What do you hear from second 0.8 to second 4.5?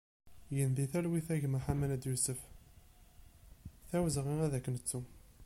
talwit a gma Ḥamenad Yusef, d awezɣi